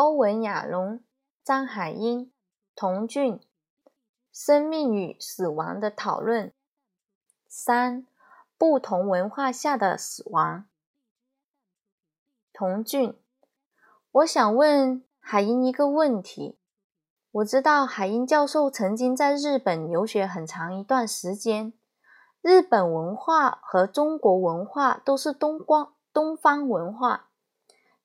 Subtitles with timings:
[0.00, 1.04] 欧文亚龙、
[1.44, 2.32] 张海英、
[2.74, 3.38] 童俊，
[4.32, 6.54] 生命与死亡的讨论。
[7.46, 8.06] 三、
[8.56, 10.64] 不同文化下的死亡。
[12.50, 13.14] 童俊，
[14.10, 16.58] 我想问海英一个问题。
[17.30, 21.74] 我知道海英教授曾经在日本留学很长一段时间。
[22.40, 27.26] 日本文化和中国文化都是东光东方文化。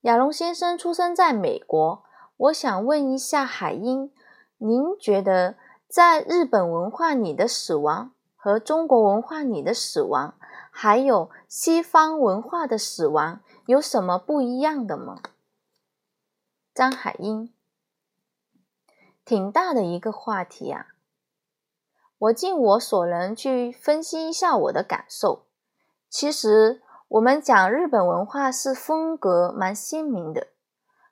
[0.05, 2.03] 亚龙先生出生在美国，
[2.37, 4.13] 我想问一下海英，
[4.59, 10.35] 您觉得在日本文化里的死亡和中国文化里的死亡，
[10.69, 15.23] 还有西方文化的死亡有什么不一样的吗？
[16.71, 17.51] 张海英，
[19.25, 20.85] 挺大的一个话题啊。
[22.19, 25.47] 我尽我所能去分析一下我的感受。
[26.11, 26.83] 其实，
[27.15, 30.47] 我们讲日本文化是风格蛮鲜明的，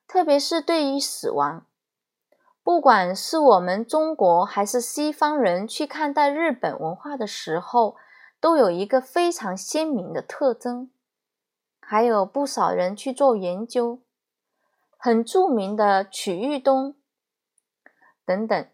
[0.06, 1.66] 特别是对于死亡，
[2.62, 7.96] 不管是我们中国还是西方人去看待日本文化的时候，
[8.42, 10.92] 都有一个非常鲜明的特征。
[11.80, 14.02] 还有不少人去做研究，
[14.98, 16.98] 很著名的曲玉东
[18.26, 18.68] 等等。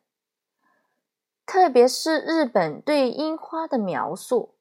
[1.45, 4.55] 特别是日本对樱花的描述，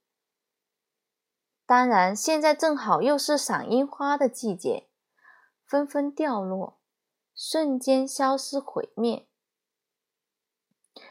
[1.69, 4.89] 当然现在正好又是赏樱花的季节，
[5.67, 6.79] 纷纷掉落，
[7.35, 9.27] 瞬间消失毁灭，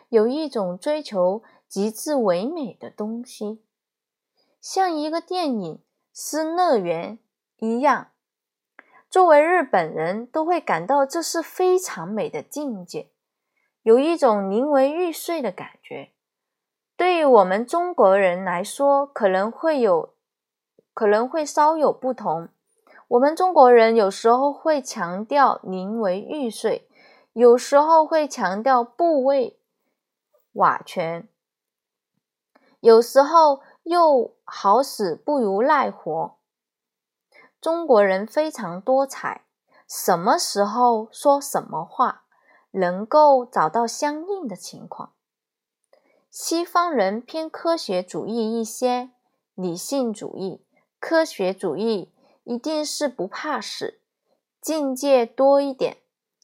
[0.09, 3.63] 有一种追求极致唯美的东西，
[4.59, 5.75] 像一个电影
[6.11, 7.19] 《失乐园》
[7.63, 8.09] 一样，
[9.11, 13.11] 作为日本人都会感到这是非常美的境界。
[13.83, 16.13] 有一种宁为玉碎的感觉，
[16.95, 20.15] 对于我们中国人来说，可能会有，
[20.97, 22.49] 可能会稍有不同。
[23.09, 26.89] 我们中国人有时候会强调宁为玉碎，
[27.33, 29.59] 有时候会强调不为
[30.53, 31.29] 瓦全，
[32.79, 36.35] 有时候又好死不如赖活。
[37.61, 39.45] 中国人非常多彩，
[39.87, 42.23] 什么时候说什么话。
[42.71, 45.13] 能够找到相应的情况。
[46.29, 49.11] 西方人偏科学主义一些，
[49.55, 50.63] 理性主义、
[50.99, 52.09] 科学主义
[52.43, 53.99] 一定是不怕死，
[54.61, 55.97] 境界多一点，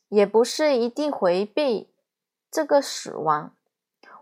[0.09, 1.89] 也不是一定回避
[2.51, 3.53] 这个死亡。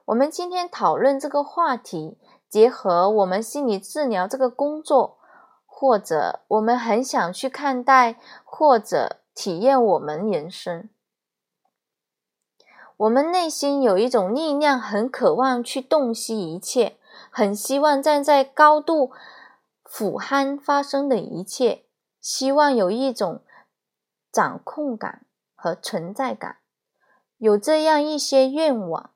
[0.06, 2.18] 我们今天讨论这个话题，
[2.50, 5.18] 结合我们心理治疗这个工作，
[5.66, 10.90] 或者我们很想去看待或者体验我们人生。
[12.98, 16.98] 我们内心有一种力量，很渴望去洞悉一切，
[17.30, 19.12] 很希望站在高度
[19.94, 21.84] 俯瞰发生的一切，
[22.22, 23.42] 希望有一种
[24.32, 26.60] 掌控感和存在感，
[27.38, 29.12] 有这样一些愿望。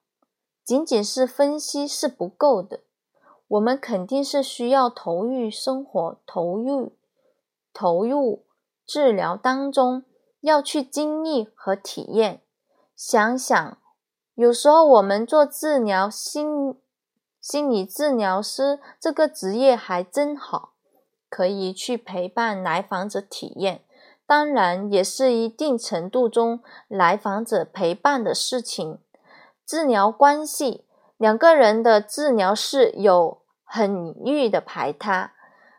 [0.65, 2.81] 仅仅是分析是不够的，
[3.47, 6.97] 我们肯定是需要投入生活，投入
[7.73, 8.45] 投入
[8.85, 10.03] 治疗当中，
[10.41, 12.41] 要去经历和体验。
[12.97, 13.77] 想想，
[14.33, 16.75] 有时候我们做治疗心
[17.45, 20.73] 心理治疗师这个职业还真好，
[21.29, 23.83] 可以去陪伴来访者体验，
[24.25, 28.97] 当然也是一定程度中来访者陪伴的事情。
[29.63, 30.85] 治疗关系，
[31.17, 35.33] 两个人的治疗是有很愉的排他，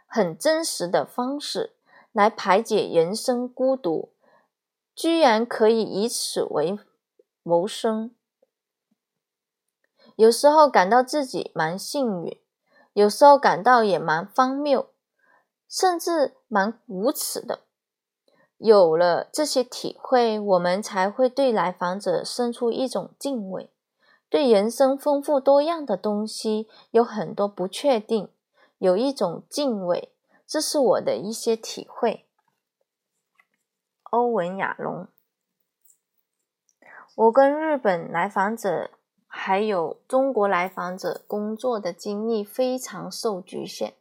[0.06, 1.75] 很真实的方式
[2.12, 4.10] 来排解人生孤独，
[4.94, 6.78] 居然可以以此为。
[7.43, 8.12] 谋生，
[10.16, 12.41] 有时候感到自己蛮幸运，
[12.94, 14.88] 有时候感到也蛮荒谬，
[15.69, 17.60] 甚至蛮无耻的。
[18.56, 23.71] 有了这些体会，我们才会对来访者生出一种敬畏，
[24.31, 28.31] 对人生丰富多样的东西有很多不确定，
[28.78, 30.15] 有一种敬畏。
[30.47, 32.27] 这是我的一些体会。
[34.04, 35.09] 欧文亚龙。
[37.16, 38.91] 我跟日本来访者
[39.26, 43.94] 还有中国来访者工作的经历非常受局限，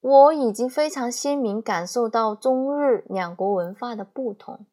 [0.00, 4.66] 我已经非常鲜明感受到中日两国文化的不同。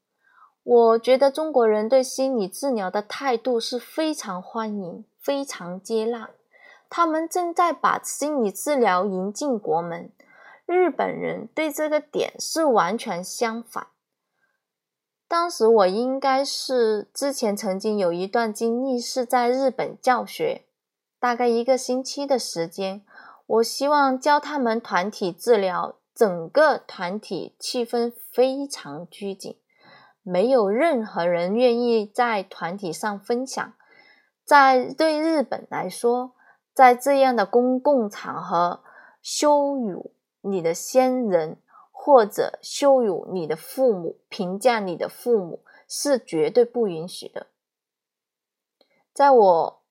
[0.63, 6.31] 我觉得中国人对心理治疗的态度是非常欢迎、非常接纳，
[6.89, 10.11] 他们正在把心理治疗引进国门。
[10.65, 13.87] 日本人对这个点是完全相反。
[15.27, 20.65] 当时我应该是之前曾经有一段经历是在日本教学，
[21.19, 23.03] 大概一个星期的时间。
[23.47, 29.57] 我希望教他们团体治疗整个团体气氛非常拘谨，
[30.23, 33.73] 没有任何人愿意在团体上分享。
[34.43, 36.33] 在对日本来说，
[36.73, 38.81] 在这样的公共场合
[39.21, 40.11] 羞辱
[40.41, 41.57] 你的先人，
[42.05, 47.47] 或者羞辱你的父母，评价你的父母是绝对不允许的。
[49.11, 49.81] 在我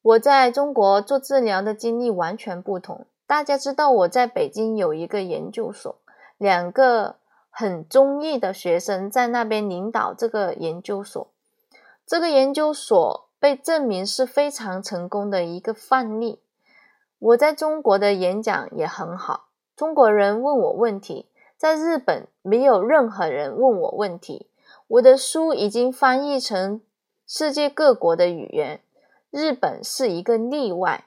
[0.00, 3.06] 我在中国做治疗的经历完全不同。
[3.26, 6.00] 大家知道我在北京有一个研究所，
[6.38, 7.16] 两个
[7.50, 11.30] 很中意的学生在那边领导这个研究所。
[12.06, 16.40] 这个研究所被证明是非常成功的一个范例。
[17.18, 19.47] 我在中国的演讲也很好，
[19.78, 24.50] 中国人问我问题，在日本没有任何人问我问题。
[24.88, 26.80] 我的书已经翻译成
[27.24, 28.80] 世界各国的语言，
[29.30, 31.04] 日本是一个例外。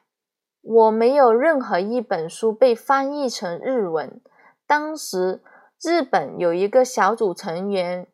[0.61, 4.21] 我没有任何一本书被翻译成日文。
[4.65, 5.41] 当时
[5.83, 8.07] 日本有一个小组成员。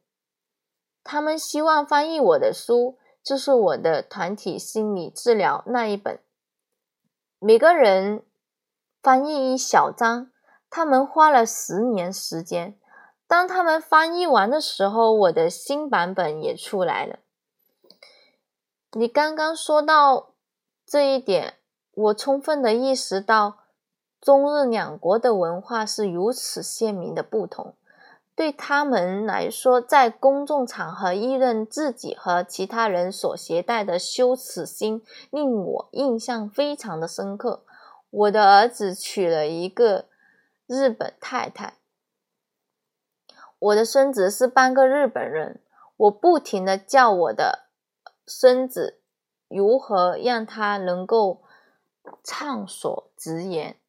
[1.03, 6.19] 他们希望翻译我的书，就是我的团体心理治疗那一本。
[7.37, 8.23] 每个人
[9.03, 10.31] 翻译一小章，
[10.69, 12.77] 他们花了十年时间。
[13.27, 17.19] 当他们翻译完的时候，我的新版本也出来了。
[18.93, 20.29] 你刚刚说到
[20.85, 21.55] 这一点，
[21.93, 23.57] 我充分的意识到
[24.21, 27.75] 中日两国的文化是如此鲜明的不同。
[28.33, 37.63] 对他们来说，在公众场合议论自己和其他人所携带的羞耻心，令我印象非常的深刻。
[38.09, 40.05] 我的儿子娶了一个
[40.67, 41.77] 日本太太，
[43.57, 45.61] 我的孙子是半个日本人。
[45.95, 47.69] 我不停的教我的
[48.27, 49.01] 孙子
[49.47, 51.41] 如何让他能够
[52.23, 53.79] 畅所直言。